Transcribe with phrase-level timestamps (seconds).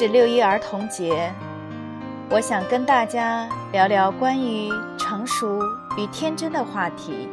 [0.00, 1.34] 是六一儿童节，
[2.30, 5.60] 我想跟大家聊聊关于成熟
[5.96, 7.28] 与天真的话题。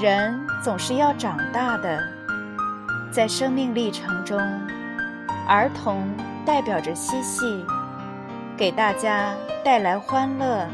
[0.00, 2.02] 人总是要长大的，
[3.12, 4.40] 在生命历程中，
[5.46, 6.08] 儿童
[6.46, 7.62] 代表着嬉戏，
[8.56, 10.66] 给大家带来欢乐，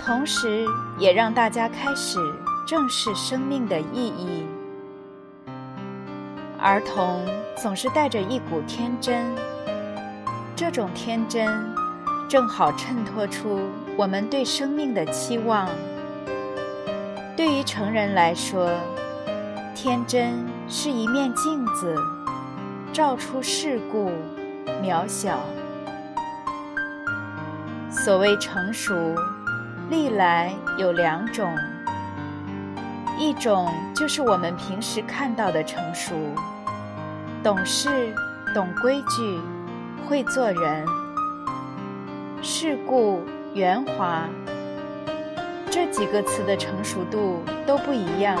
[0.00, 0.66] 同时
[0.98, 2.18] 也让大家开始
[2.66, 4.44] 正视生命的意义。
[6.64, 7.22] 儿童
[7.58, 9.22] 总是带着一股天真，
[10.56, 11.46] 这种天真
[12.26, 13.60] 正好衬托出
[13.98, 15.68] 我们对生命的期望。
[17.36, 18.70] 对于成人来说，
[19.74, 21.94] 天真是一面镜子，
[22.94, 24.10] 照出世故、
[24.82, 25.40] 渺小。
[27.90, 29.14] 所谓成熟，
[29.90, 31.54] 历来有两种，
[33.18, 36.14] 一种就是我们平时看到的成熟。
[37.42, 38.14] 懂事、
[38.54, 39.38] 懂规矩、
[40.08, 40.86] 会做人、
[42.42, 44.28] 世故、圆滑，
[45.70, 48.38] 这几个词的成熟度都不一样。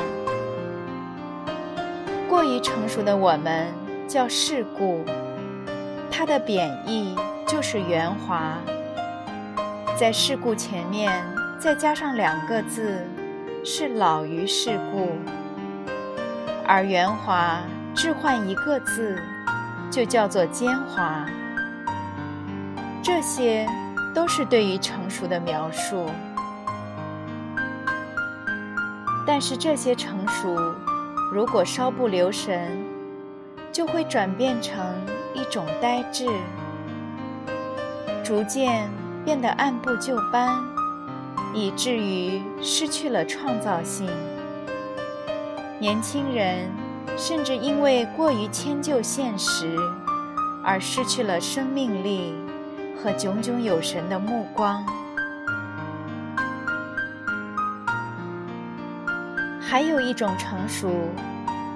[2.28, 3.66] 过于成熟的我们
[4.08, 5.04] 叫世故，
[6.10, 7.14] 它的贬义
[7.46, 8.56] 就是圆滑。
[9.96, 11.22] 在世故前面
[11.58, 13.06] 再加上两个字，
[13.66, 15.08] 是老于世故，
[16.66, 17.60] 而圆滑。
[17.94, 19.22] 置换一个字，
[19.88, 21.24] 就叫做奸猾。
[23.02, 23.66] 这些
[24.12, 26.10] 都是对于成熟的描述。
[29.24, 30.74] 但是这些成熟，
[31.32, 32.84] 如果稍不留神，
[33.70, 34.84] 就会转变成
[35.32, 36.26] 一种呆滞，
[38.24, 38.90] 逐渐
[39.24, 40.62] 变得按部就班，
[41.54, 44.10] 以至于失去了创造性。
[45.78, 46.68] 年轻人。
[47.16, 49.78] 甚至因为过于迁就现实，
[50.64, 52.34] 而失去了生命力
[53.00, 54.84] 和炯炯有神的目光。
[59.60, 60.90] 还有一种成熟，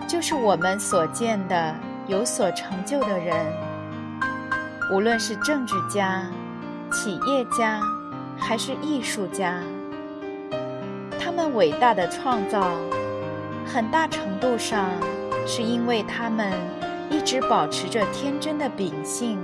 [0.08, 1.72] 就是我们所见的
[2.08, 3.36] 有所成就的人，
[4.92, 6.26] 无论是政治家、
[6.90, 7.80] 企业家，
[8.38, 9.60] 还是艺术家，
[11.21, 12.71] 他们伟大的创造，
[13.66, 14.88] 很大程度上。
[15.50, 16.53] 是因为他们
[17.09, 19.38] 一直保持着天真的秉性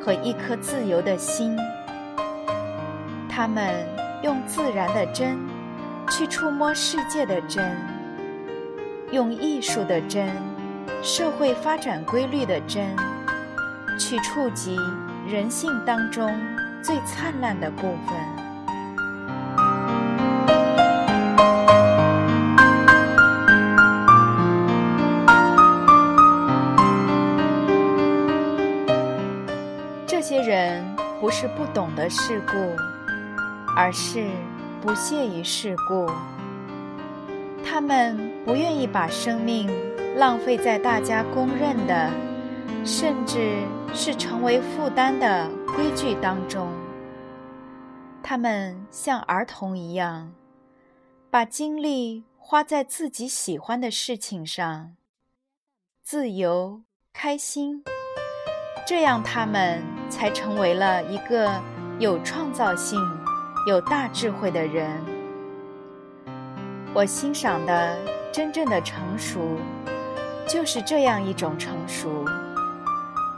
[0.00, 1.54] 和一颗自由的心，
[3.28, 3.86] 他们
[4.22, 5.36] 用自然的真
[6.08, 7.76] 去触摸世界的真，
[9.10, 10.30] 用艺术的真、
[11.02, 12.96] 社会发展规律的真
[13.98, 14.78] 去触及
[15.28, 16.34] 人性当中
[16.84, 18.14] 最灿烂的部分。
[30.06, 30.84] 这些人
[31.22, 32.52] 不是不懂得世故，
[33.74, 34.26] 而是
[34.82, 36.06] 不屑于世故。
[37.64, 38.14] 他们
[38.44, 39.70] 不愿意把生命
[40.18, 42.10] 浪费在大家公认的，
[42.84, 43.62] 甚至
[43.94, 46.68] 是成为负担的规矩当中。
[48.22, 50.32] 他们像儿童一样，
[51.30, 54.96] 把精力花在自己喜欢的事情上，
[56.02, 57.84] 自由、开心。
[58.86, 61.62] 这样，他们才成为了一个
[61.98, 63.00] 有创造性、
[63.66, 64.90] 有大智慧的人。
[66.92, 67.98] 我欣赏的
[68.32, 69.56] 真正的成熟，
[70.46, 72.24] 就是这样一种成熟，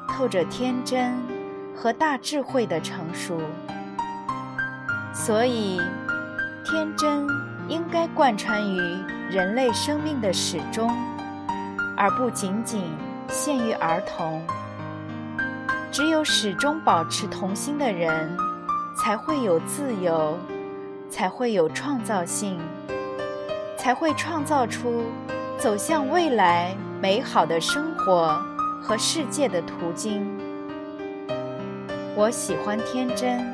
[0.09, 1.15] 透着天真
[1.75, 3.41] 和大智慧的成熟。
[5.13, 5.81] 所以，
[6.65, 7.27] 天真
[7.69, 8.79] 应该贯穿于
[9.31, 10.95] 人类生命的始终，
[11.97, 12.83] 而不仅仅
[13.29, 14.43] 限于儿童。
[15.91, 18.37] 只有始终保持童心的人，
[18.97, 20.37] 才会有自由，
[21.09, 22.61] 才会有创造性，
[23.79, 25.05] 才会创造出
[25.59, 28.39] 走向未来美好的生活
[28.87, 30.25] 和世界的途径。
[32.15, 33.45] 我喜欢天真，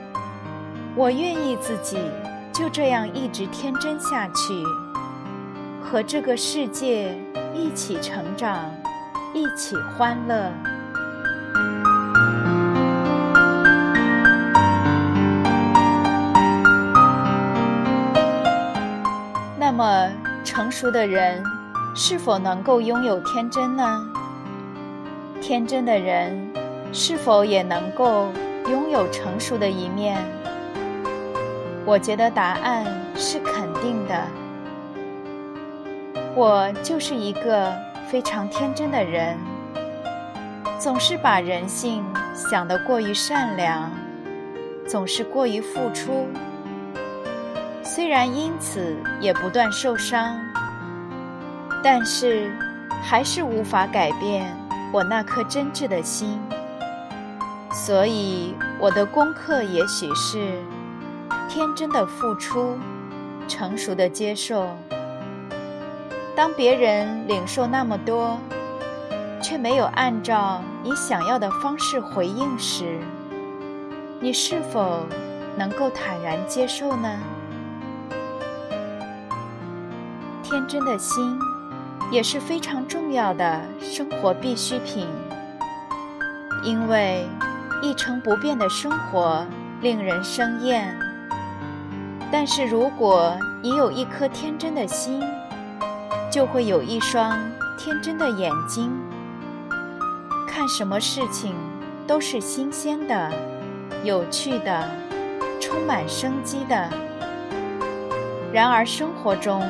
[0.94, 1.96] 我愿意自己
[2.52, 4.62] 就这样一直天真下去，
[5.82, 7.18] 和这个世界
[7.54, 8.70] 一起成长，
[9.32, 10.52] 一起欢乐。
[19.58, 20.10] 那么，
[20.44, 21.42] 成熟的人
[21.94, 24.06] 是否能够拥有天真呢？
[25.42, 26.32] 天真的人
[26.92, 28.28] 是否也能够
[28.70, 30.16] 拥有成熟的一面？
[31.84, 32.86] 我觉得答案
[33.16, 34.24] 是肯定的。
[36.36, 39.36] 我就是一个非常天真的人，
[40.78, 43.90] 总是把人性想得过于善良，
[44.86, 46.28] 总是过于付出。
[47.82, 50.38] 虽然因此也不断受伤，
[51.82, 52.48] 但是
[53.02, 54.46] 还是无法改变
[54.92, 56.38] 我那颗真挚的心。
[57.72, 60.62] 所以我的功课也许是。
[61.48, 62.78] 天真的付出，
[63.46, 64.74] 成熟的接受。
[66.34, 68.38] 当别人领受那么多，
[69.42, 72.98] 却没有按照你想要的方式回应时，
[74.18, 75.04] 你是否
[75.58, 77.18] 能够坦然接受呢？
[80.42, 81.38] 天真的心
[82.12, 85.06] 也是非常重要的生活必需品，
[86.62, 87.26] 因为
[87.80, 89.46] 一成不变的生活
[89.80, 90.94] 令人生厌。
[92.30, 95.22] 但是，如果你有一颗天真的心，
[96.30, 97.34] 就会有一双
[97.78, 98.92] 天真的眼睛，
[100.46, 101.54] 看什么事情
[102.06, 103.32] 都是新鲜的、
[104.04, 104.86] 有趣的、
[105.58, 106.90] 充满生机的。
[108.52, 109.66] 然而，生活中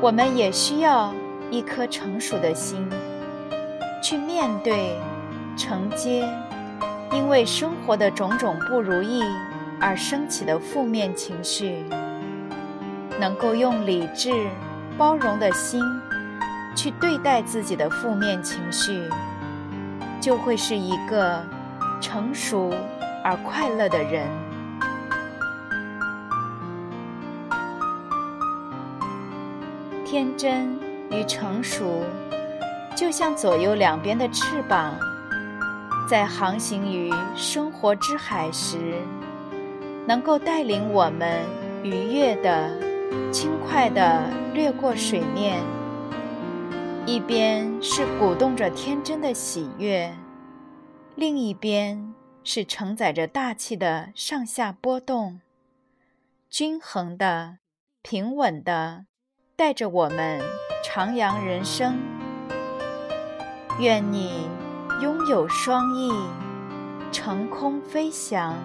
[0.00, 1.12] 我们也需要
[1.52, 2.88] 一颗成熟的心，
[4.02, 4.96] 去面对、
[5.56, 6.26] 承接，
[7.12, 9.22] 因为生活的种种不如意。
[9.84, 11.84] 而升起的负面情绪，
[13.18, 14.46] 能够用理智、
[14.96, 15.82] 包容的心
[16.76, 19.02] 去对待自己的负面情绪，
[20.20, 21.44] 就会是一个
[22.00, 22.72] 成熟
[23.24, 24.24] 而快乐的人。
[30.04, 30.78] 天真
[31.12, 32.02] 与成熟，
[32.96, 34.98] 就像左右两边的翅膀，
[36.08, 38.96] 在航行于生活之海时。
[40.04, 41.44] 能够带领我们
[41.84, 42.76] 愉悦的、
[43.30, 45.62] 轻快的掠过水面，
[47.06, 50.12] 一边是鼓动着天真的喜悦，
[51.14, 52.12] 另一边
[52.42, 55.40] 是承载着大气的上下波动，
[56.50, 57.58] 均衡的、
[58.02, 59.06] 平稳的，
[59.62, 60.40] 带着我们
[60.84, 61.96] 徜徉人生。
[63.78, 64.48] 愿你
[65.00, 66.10] 拥有双翼，
[67.12, 68.56] 乘空飞翔。